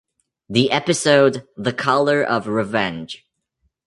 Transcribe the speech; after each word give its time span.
The 0.49 0.71
episode 0.71 1.47
The 1.55 1.71
Color 1.73 2.23
of 2.23 2.47
Revenge! 2.47 3.23